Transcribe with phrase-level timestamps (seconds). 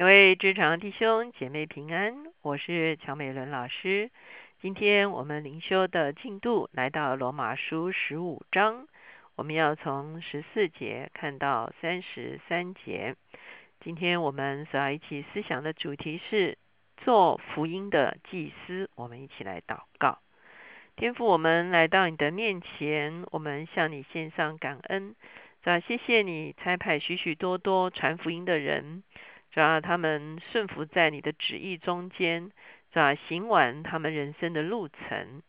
[0.00, 4.10] 各位职场弟兄姐妹平安，我是乔美伦老师。
[4.62, 8.88] 今天我们灵修的进度来到罗马书十五章，
[9.36, 13.14] 我们要从十四节看到三十三节。
[13.84, 16.56] 今天我们所要一起思想的主题是
[16.96, 18.88] 做福音的祭司。
[18.94, 20.18] 我们一起来祷告，
[20.96, 25.14] 天父，我们来到你的面前，我们向你献上感恩，
[25.62, 29.02] 主谢谢你差派许许多多传福音的人。
[29.52, 32.52] 主要他们顺服在你的旨意中间，
[32.92, 35.42] 主要行完他们人生的路程，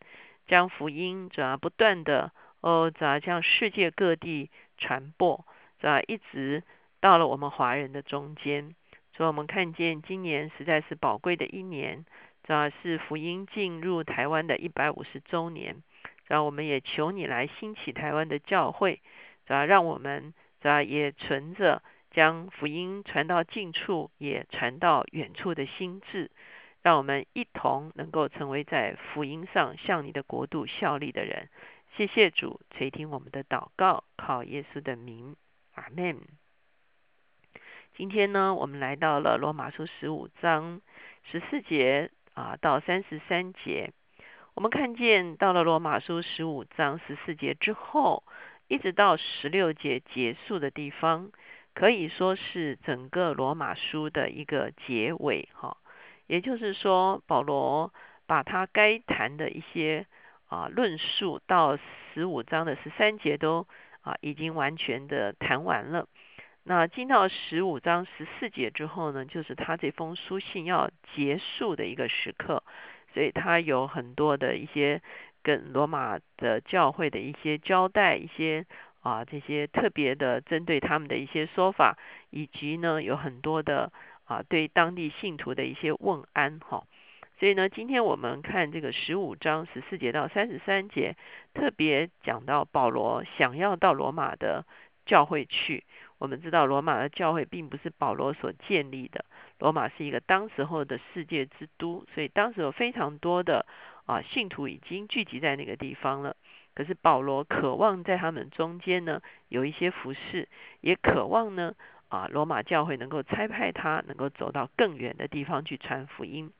[0.47, 5.45] 将福音主要不断的哦，主要向世界各地传播，
[5.79, 6.63] 主要一直
[6.99, 8.73] 到了我们华人的中间。
[9.15, 12.03] 所以我们看见今年实在是宝贵的一年，
[12.43, 15.75] 主要是福音进入台湾的一百五十周年。
[16.27, 18.99] 主要我们也求你来兴起台湾的教会，
[19.45, 21.83] 主要让我们主要也存着。
[22.11, 26.29] 将福音传到近处，也传到远处的心智，
[26.81, 31.49] 让我们一同能够成为在福音上向你的国度效力的人。
[31.95, 35.35] 谢谢主垂听我们的祷告，靠耶稣的名，
[35.73, 36.19] 阿门。
[37.95, 40.81] 今天呢，我们来到了罗马书十五章
[41.29, 43.91] 十四节啊到三十三节。
[44.53, 48.23] 我们看见到了罗马书十五章十四节之后，
[48.67, 51.31] 一直到十六节结束的地方。
[51.73, 55.77] 可以说是整个罗马书的一个结尾，哈，
[56.27, 57.93] 也就是说，保罗
[58.27, 60.05] 把他该谈的一些
[60.47, 61.77] 啊论述，到
[62.13, 63.65] 十五章的十三节都
[64.01, 66.07] 啊已经完全的谈完了。
[66.63, 72.63] 那进到十五章十四节之后呢，就是他这封书信要结束的一个时刻，
[73.13, 75.01] 所以他有很多的一些
[75.41, 78.65] 跟罗马的教会的一些交代，一些。
[79.01, 81.97] 啊，这些特别的针对他们的一些说法，
[82.29, 83.91] 以及呢有很多的
[84.25, 86.83] 啊对当地信徒的一些问安哈。
[87.39, 91.15] 所以呢，今天我们看这个十五章十四节到三十三节，
[91.55, 94.63] 特别讲到保罗想要到罗马的
[95.07, 95.83] 教会去。
[96.19, 99.25] 我们知道罗马的教会并不是保罗所建立的，
[99.57, 103.65] 罗马是一个当时候的世界之都，所以当时有非常多的
[104.11, 106.35] 啊信徒已经聚集在那个地方了。
[106.73, 110.49] 可是保罗渴望在他们中间呢有一些服饰，
[110.81, 111.73] 也渴望呢
[112.09, 116.51] 啊罗马教会能够差派他能够走到更远的地方去传福音。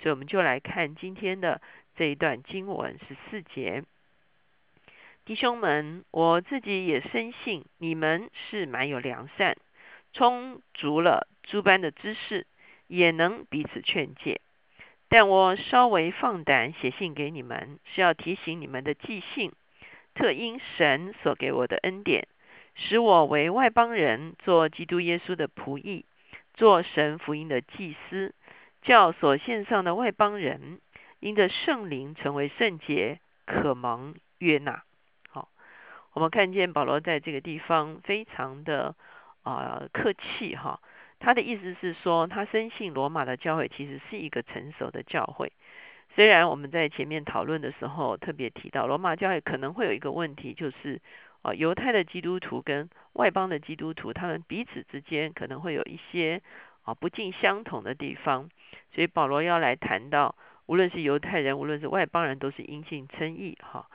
[0.00, 1.62] 所以我们就来看今天的
[1.96, 3.84] 这一段经文十四节，
[5.24, 9.56] 弟兄们，我自己也深信你们是蛮有良善，
[10.12, 12.46] 充足了诸般的知识，
[12.86, 14.40] 也能彼此劝诫。
[15.10, 19.52] 但我稍微放胆写信给你们，是要提醒你们的记性，
[20.14, 22.28] 特因神所给我的恩典，
[22.74, 26.04] 使我为外邦人做基督耶稣的仆役，
[26.52, 28.34] 做神福音的祭司，
[28.82, 30.80] 叫所献上的外邦人
[31.20, 34.82] 因着圣灵成为圣洁，可蒙悦纳。
[35.30, 35.48] 好，
[36.12, 38.94] 我们看见保罗在这个地方非常的
[39.42, 40.80] 啊客气哈。
[41.20, 45.52] 他的意思是说，他深信罗马的教会其实是一个成熟的教会。
[46.14, 51.00] 虽然我们在前面讨论的时候特别提到，罗马教会可能会有一个问题，就是
[51.42, 56.40] 啊，犹太的基督徒跟外邦的基督徒，他们彼此之间可能会有一些
[56.82, 58.48] 啊不尽相同的地方。
[58.94, 60.34] 所以保罗要来谈到，
[60.66, 63.86] 无论是犹太人，无论是外邦人，都是因信称义哈。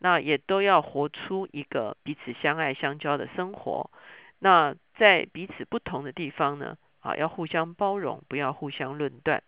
[0.00, 3.90] 那也都要活出一个彼此相爱相交的生活。
[4.38, 9.42] 那在彼此不同的地方呢，啊，要互相包容，不要互相论断。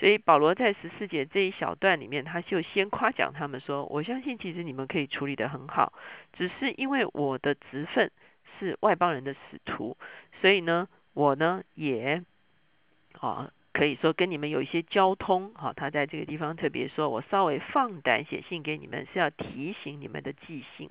[0.00, 5.92] 所以保罗在十四节这一小段里面，他就先夸奖他们说：“我相信其实你们可以处理得很好，
[6.32, 8.10] 只是因为我的职分
[8.58, 9.96] 是外邦人的使徒，
[10.40, 12.24] 所以呢，我呢也
[13.20, 15.52] 啊可以说跟你们有一些交通。
[15.54, 20.90] 好，他在这个地方特别说，我稍微放胆写信给你们，是要提醒你们的记性。”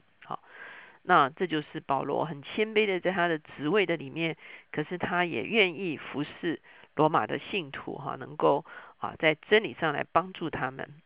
[1.03, 4.37] 那这就是保罗很谦卑的在他的职位的里面，
[4.71, 6.61] 可是他也愿意服侍
[6.95, 8.65] 罗马的信徒哈，能够
[8.99, 11.01] 啊在真理上来帮助他们。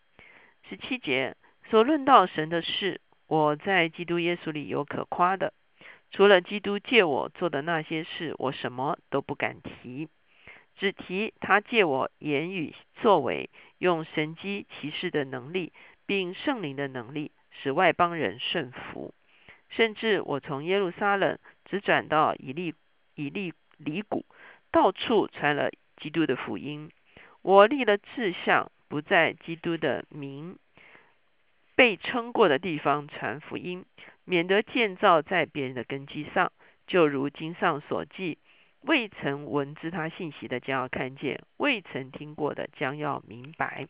[0.68, 1.38] 十七节
[1.69, 5.53] 说论到神的事，我在基督耶稣里有可夸的，
[6.12, 10.09] 除了基督借我做的那些事，我什么都不敢提，
[10.77, 15.71] 只提他借我言语作为，用神机骑士的能力，
[16.06, 19.13] 并圣灵的能力，使外邦人顺服。
[19.75, 22.74] 甚至我从耶路撒冷只转到以利
[23.16, 24.25] 以利里谷，
[24.72, 26.89] 到处传了基督的福音。
[27.42, 30.57] 我立了志向，不在基督的名
[31.75, 33.86] 被称过的地方传福音，
[34.24, 36.51] 免得建造在别人的根基上。
[36.88, 38.38] 就如经上所记：
[38.81, 43.88] 未曾闻知他信息的将要看见，未曾听过的将要明白。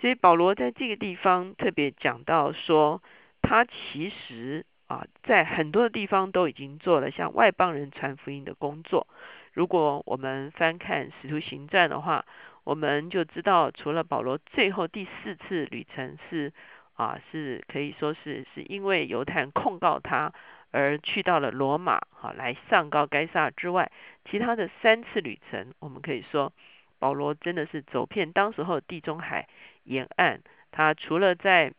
[0.00, 3.02] 所以保罗在这个地方特别讲到说，
[3.40, 9.06] 他其实啊，在很多的地方都已经做了向外邦人传福音的工作。
[9.52, 12.24] 如果我们翻看使徒行传的话，
[12.64, 16.52] 我们就知道，除了保罗最后第四次旅程是
[16.96, 20.32] 啊，是可以说是是因为犹太人控告他
[20.70, 23.90] 而去到了罗马，哈，来上告该撒之外，
[24.24, 26.52] 其他的三次旅程，我们可以说
[26.98, 29.48] 保罗真的是走遍当时候地中海
[29.84, 30.40] 沿岸。
[30.70, 31.72] 他除了在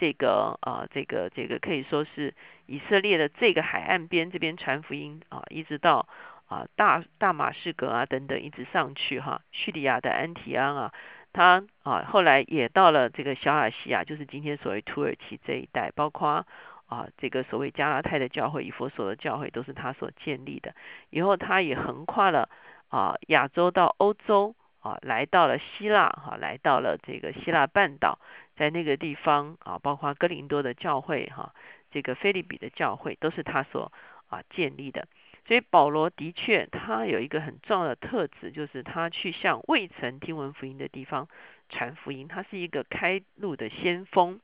[0.00, 6.08] 这个啊，这个这个可以说是以色列的这个海岸边这边传福音啊，一直到。
[6.50, 10.92] 啊，大大马士革啊，等等，一直上去哈，叙利亚的安提安啊，
[11.32, 16.44] 他啊后来也到了这个小亚细亚，就是今天所谓土耳其这一带，包括
[16.88, 20.74] 啊这个所谓加拉太的教会、以佛所的教会，都是他所建立的。
[21.10, 22.48] 以后他也横跨了
[22.88, 28.18] 啊亚洲到欧洲啊，来到了希腊哈，来到了这个希腊半岛，
[28.60, 31.54] 在那个地方啊，包括哥林多的教会哈，
[31.90, 33.90] 这个菲利比的教会，都是他所
[34.28, 35.08] 啊建立的。
[35.46, 41.26] 所以保罗的确，他有一个很重要的特质，就是他去向未曾听闻福音的地方
[41.70, 42.28] 传福音。
[42.28, 44.38] 他是一个开路的先锋，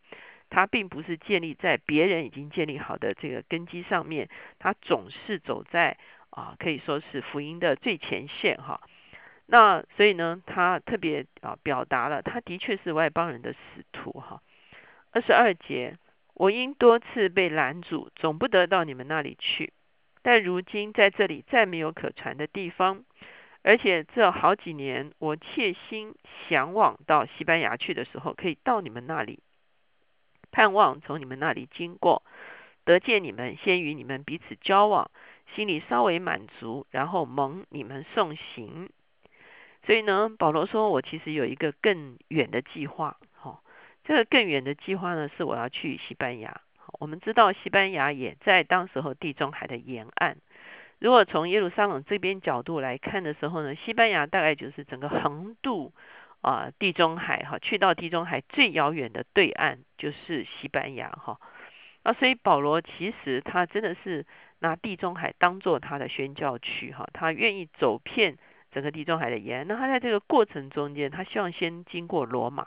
[0.48, 5.98] 他并不是建立在别人已经建立好的这个根基上面，他总是走在
[6.30, 8.80] 啊，可以说是福音的最前线哈。
[9.46, 14.42] 那所以呢，他特别啊表达了，他的确是外邦人的使徒哈。
[15.12, 15.96] 二十二节，
[16.34, 19.72] 我因多次被拦阻，总不得到你们那里去。
[20.22, 23.04] 但如今在这里再没有可传的地方，
[23.62, 26.14] 而且这好几年，我切心
[26.48, 29.38] 向往到西班牙去的时候，可以到你们那里，
[30.50, 32.24] 盼望从你们那里经过，
[32.84, 35.10] 得见你们，先与你们彼此交往，
[35.54, 38.90] 心里稍微满足，然后蒙你们送行。
[39.86, 43.60] 所以呢，保罗说我其实有一个更远的计划，哈，
[44.04, 46.60] 这个更远的计划呢，是我要去西班牙。
[46.98, 50.38] 我们知道西班牙也在当时候地中海的沿岸。
[50.98, 55.92] 如果从耶路撒冷这边角度来看的时候呢，西班牙大概就是整个横渡
[56.40, 61.38] 啊地中海哈，去到地中海最遥远的对岸就是西班牙哈。
[62.02, 64.24] 啊，所以保罗其实他真的是
[64.58, 68.38] 拿地中海当做他的宣教区哈，他愿意走遍
[68.76, 69.68] 整个地中海的沿岸。
[69.68, 72.66] 那他在这个过程中间，他希望先经过罗马。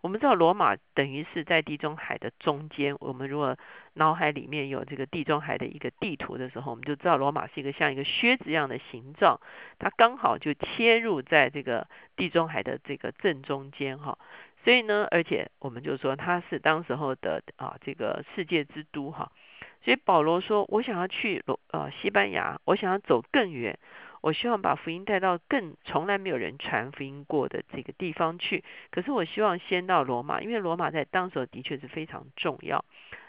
[0.00, 2.94] 我们知道罗马等于是在地中海的中间。
[3.00, 3.56] 我们如果
[3.94, 9.40] 脑海里面有这个地中海的一个地图的时候，我们就知道罗马是一个像一个靴子一样的形状，
[9.80, 14.16] 它刚好就切入在这个地中海的这个正中间哈。
[14.62, 19.32] 所以呢，而且我们就说它是当时候的啊这个世界之都哈。
[19.82, 23.78] 所以保罗说：“我想要去罗呃西班牙，我想要走更远。”
[24.20, 28.62] 我希望把福音带到更从来没有人传福音过的这个地方去。
[28.90, 32.84] 可是我希望先到罗马，因为罗马在当时的确是非常重要。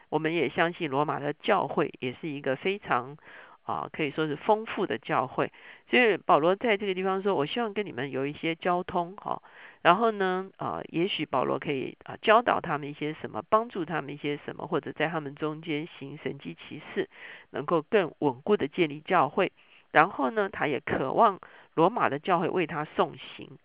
[0.10, 3.16] 我们也相信罗马的教会也是一个非常
[3.64, 5.54] 啊，可以说是丰富的教会。
[5.90, 9.42] 所以保罗在这个地方说：“我希望跟你们有一些交通，哈。
[9.82, 17.10] 然后呢，啊，也许保罗可以啊教导他们一些什么，帮助他们一些什么，或者在他们中间行神迹奇事，
[17.52, 19.54] 能够更稳固的建立教会。”
[19.92, 21.40] 然后呢，他也渴望
[21.74, 23.58] 罗马的教会为他送行。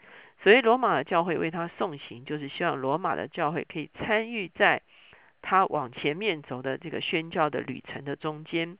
[0.43, 4.83] 所以，罗马的教会为他送行，就是希望罗马的教会可以参与在
[5.41, 8.77] 他往前面走的这个宣教的旅程的中间，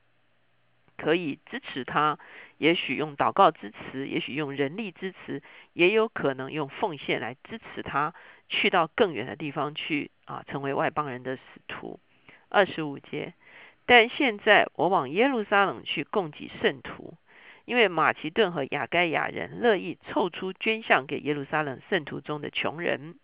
[0.97, 2.19] 可以支持他。
[2.57, 5.41] 也许用祷告支持，也许用人力支持，
[5.73, 8.13] 也有可能用奉献来支持他
[8.49, 11.99] 去到更远的地方去啊，成为外邦人的使徒。
[12.49, 13.33] 二十五节，
[13.85, 17.15] 但现在我往耶路撒冷去供给圣徒。
[17.67, 23.15] 因为马其顿和亚该亚人乐意凑出捐项给耶路撒冷圣徒中的穷人，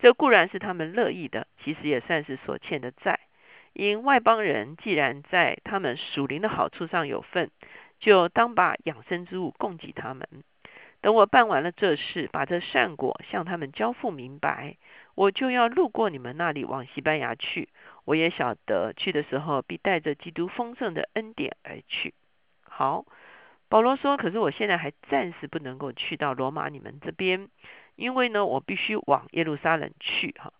[0.00, 3.20] 这固然是他们乐意的，其实也算是所欠的债。
[3.72, 7.52] 因外邦人既然在他们属灵的好处上有份，
[8.00, 10.28] 就当把养生之物供给他们。
[11.00, 14.78] 等我办完了这事，把这善果向他们交付明白，
[15.14, 17.68] 我就要路过你们那里往西班牙去。
[18.04, 22.14] 我也晓得去的时候必带着基督丰盛的恩典而去。
[22.64, 23.04] 好。
[23.68, 27.48] 保罗说：“可是我现在还暂时不能够去到罗马你们这边，
[27.96, 30.52] 因为呢，我必须往耶路撒冷去哈。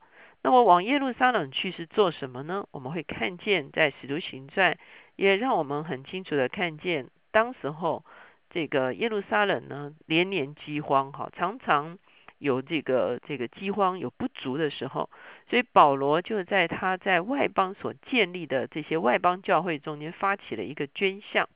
[0.43, 2.67] 那我往耶路撒冷去是做什么呢？
[2.73, 4.77] 我们会看见在使徒行传，
[5.15, 8.05] 也让我们很清楚的看见，当时候
[8.51, 11.99] 这个耶路撒冷呢连年饥荒哈，常常
[12.39, 15.11] 有这个这个饥荒有不足的时候，
[15.49, 21.49] 所以保罗就在他在外邦所建立的这些外邦教会中间发起了一个捐项。”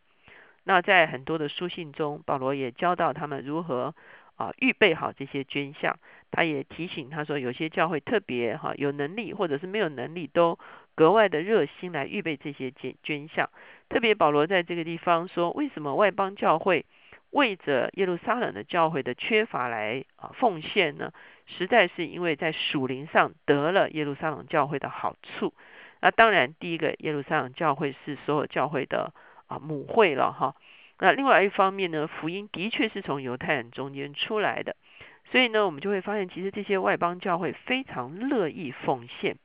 [0.64, 3.94] 那在很多的书信中，保罗也教导他们如何
[4.36, 5.98] 啊预备好这些捐项。
[6.30, 10.58] 他也提醒他说，有些教会特别哈有能力或者是没有能力，都
[10.94, 13.50] 格外的热心来预备这些捐捐项。
[13.88, 16.86] 特别保罗在这个地方说，为什么外邦教会
[17.30, 21.12] 为着耶路撒冷的教会的缺乏来啊奉献呢？
[21.46, 25.52] 实在是因为在属灵上得了耶路撒冷教会的好处。
[26.00, 29.12] 那当然，第一个耶路撒冷教会是所有教会的
[29.50, 30.54] 啊母会了哈。
[30.98, 34.76] 那另外一方面呢，福音的确是从犹太人中间出来的，
[35.30, 39.36] 所以呢，我们就会发现，其实这些外邦教会非常乐意奉献。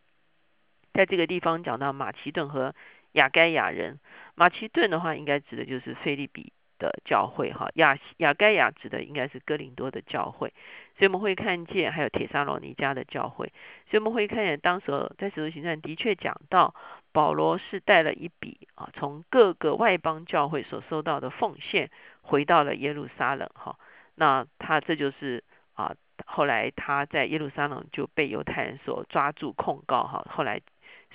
[0.94, 2.76] 在这个地方讲到马其顿和
[3.14, 4.00] 亚该亚人，
[4.36, 6.54] 马其顿的话，应该指的就是菲利比。
[6.78, 10.54] 的教会哈亚亚该亚指的应该是哥林多的教会，
[10.98, 13.54] 所以我们会看见还有铁沙罗尼加的教会，
[13.90, 16.76] 所以我们会看见当时在使徒行传的确讲到
[17.16, 21.90] 保罗是带了一笔啊从各个外邦教会所收到的奉献
[22.22, 23.80] 回到了耶路撒冷哈，
[24.16, 25.42] 那他这就是
[25.76, 25.96] 啊
[26.26, 30.60] 后来他在耶路撒冷就被犹太人所抓住控告哈，后来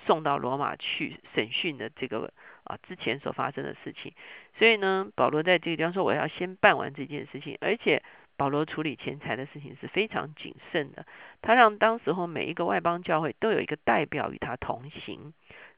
[0.06, 2.32] 送到罗马去审讯的这个。
[2.64, 4.12] 啊，之前所发生的事情，
[4.56, 8.00] 所以呢，保罗在这个地方说，我要先办完这件事情，而且
[8.36, 11.04] 保罗处理钱财的事情是非常谨慎的。
[11.40, 15.32] 他让当时候每一个外邦教会都有一个代表与他同行，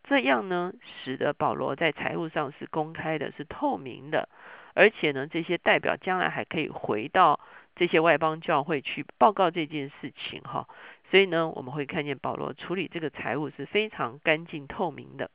[0.05, 4.29] 这样呢，使得保罗在财务上是公开的，是透明的，
[4.75, 7.41] 而且呢，这些代表将来还可以回到
[7.77, 10.69] 这些外邦教会去报告这件事情哈。
[11.11, 15.31] 所以呢，我们会看见保罗处理这个财务是非常干净透明的。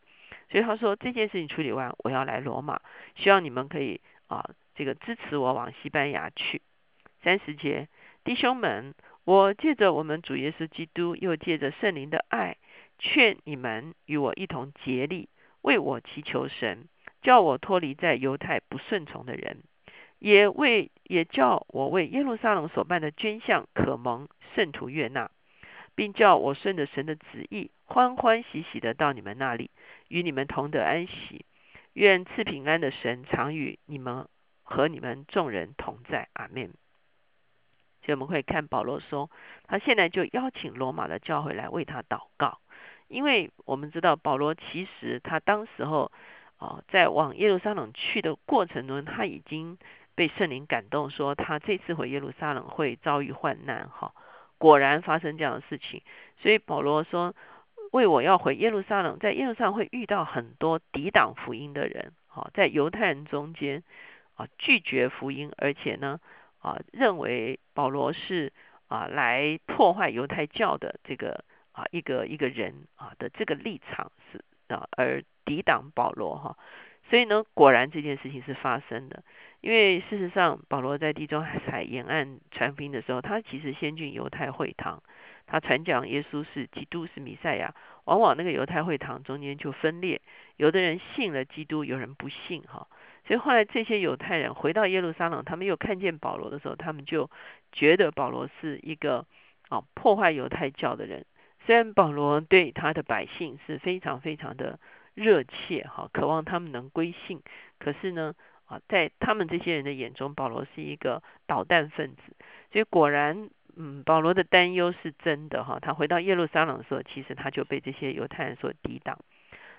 [0.50, 2.82] 所以他说这件事情处理完，我要来罗马，
[3.16, 6.62] 希望你们可以啊，这个支持我往西班牙去。
[7.22, 7.88] 三十节，
[8.24, 8.94] 弟兄们，
[9.26, 12.56] 我借着我们主耶稣基督，又借着圣灵的爱，
[13.00, 15.30] 劝你们与我一同竭力，
[15.62, 16.88] 为我祈求神，
[17.22, 19.64] 叫我脱离在犹太不顺从的人，
[20.20, 25.30] 也为也叫我为耶路撒冷所办的捐项可蒙圣徒悦纳，
[25.96, 29.70] 并叫我顺着神的旨意，欢欢喜喜的到你们那里。
[30.08, 31.46] 与你们同得安息，
[31.94, 34.28] 愿赐平安的神常与你们
[34.64, 36.30] 和你们众人同在。
[36.34, 36.72] 阿门。
[38.04, 39.30] 所以我们会看保罗说，
[39.66, 42.62] 他现在就邀请罗马的教会来为他祷告，
[43.08, 46.12] 因为我们知道保罗其实他当时候
[46.58, 49.78] 啊，在往耶路撒冷去的过程中，他已经
[50.16, 53.90] 被圣灵感动，说他这次回耶路撒冷会遭遇患难。
[53.90, 54.14] 哈，
[54.58, 56.02] 果然发生这样的事情。
[56.42, 57.34] 所以保罗说。
[57.94, 63.82] 为我要回耶路撒冷，在耶路撒冷会遇到很多抵挡福音的人，好，在犹太人中间
[64.36, 66.20] 啊拒绝福音，而且呢
[66.60, 68.52] 啊认为保罗是
[68.90, 71.46] 啊来破坏犹太教的这个
[71.78, 74.44] 啊一个一个人啊的这个立场是
[74.74, 76.58] 啊而抵挡保罗哈，
[77.08, 79.24] 所以呢果然这件事情是发生的，
[79.62, 85.04] 因为事实上保罗在地中海沿岸传福音的时候，他其实先进犹太会堂。
[85.50, 90.20] 他传讲耶稣是基督是弥赛亚，往往那个犹太会堂中间就分裂，
[90.58, 92.88] 有的人信了基督，有人不信哈。
[93.26, 97.30] 所以后来这些犹太人回到耶路撒冷，他们又看见保罗的时候，他们就
[97.72, 99.26] 觉得保罗是一个
[99.70, 101.26] 啊破坏犹太教的人。
[101.68, 104.80] 虽然保罗对他的百姓是非常非常的
[105.14, 107.42] 热切哈，渴望他们能归信，
[107.78, 108.34] 可是呢
[108.66, 112.34] 啊在他们这些人的眼中，保罗是一个捣蛋分子。
[112.72, 113.50] 所以果然。
[113.80, 115.78] 嗯，保罗的担忧是真的哈。
[115.80, 119.20] 他回到耶路撒冷的时候，其实他就被这些犹太人所抵挡。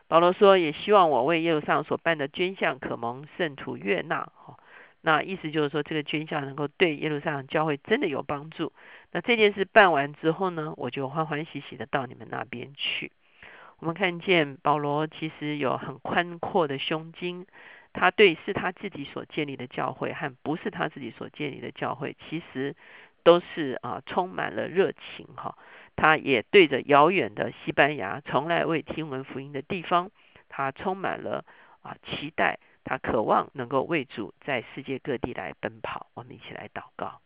[0.06, 4.56] 保罗说，也希望我为耶路撒冷所办的捐项可蒙圣徒悦纳哈。
[5.00, 8.72] 那意思就是说，这个捐项能够对耶路撒冷教会真的有帮助。
[9.12, 13.12] 那这件事办完之后呢，我就欢欢喜喜的到你们那边去。
[13.78, 17.46] 我们看见保罗其实有很宽阔的胸襟，
[17.92, 22.74] 他对是他自己所建立的教会和不是他自己所建立的教会，其实。
[23.24, 25.58] 都是啊，充满了热情哈。
[25.96, 30.10] 他也对着遥远的西班牙，从来未听闻福音的地方，
[30.48, 31.44] 他充满了
[31.82, 32.58] 啊期待。
[32.84, 36.06] 他渴望能够为主在世界各地来奔跑。
[36.14, 37.20] 我们一起来祷告。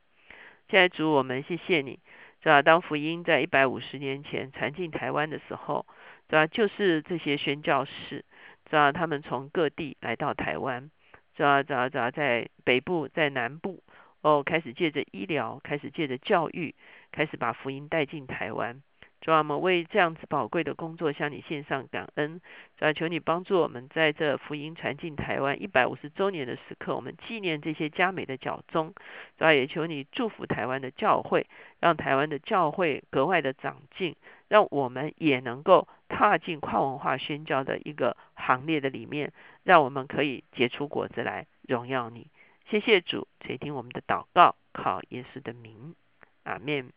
[0.73, 2.01] 现在主，我们谢谢你，
[2.43, 2.63] 是吧？
[2.63, 5.85] 当福音在一百五十年前传进台湾的时候，
[6.31, 6.47] 是吧？
[6.47, 8.25] 就是这些宣教士，
[8.71, 8.91] 是吧？
[8.91, 10.91] 他们从各地来到台湾，
[11.37, 11.59] 是吧？
[11.59, 11.85] 是吧？
[11.91, 12.11] 是吧？
[12.11, 13.83] 在北部，在南部。
[14.23, 16.75] 哦，开始借着医疗，开始借着教育，
[17.11, 18.83] 开始把福音带进台湾。
[19.23, 22.41] 主啊，我们为这样子宝贵的工作向你献上感恩。
[22.77, 28.93] 主啊，求你帮助我们在这福音传进台湾一百五十周年的时刻，我们纪念这些佳美的教宗。
[29.39, 31.47] 主啊，也求你祝福台湾的教会，
[31.79, 34.17] 让台湾的教会格外的长进，
[34.49, 41.47] 让我们也能够踏进跨文化宣教的一个行列的里面，让我们可以结出果子来。
[41.69, 42.27] 荣耀你。
[42.69, 45.95] 谢谢主垂听我们的祷告，靠耶稣的名，
[46.43, 46.91] 阿门。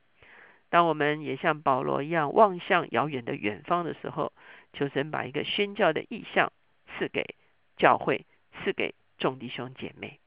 [0.75, 4.33] 当我们也像保罗一样望向遥远的远方的时候，
[4.73, 6.51] 求神把一个宣教的意向
[6.85, 7.35] 赐给
[7.77, 10.19] 教会，赐给众弟兄姐妹。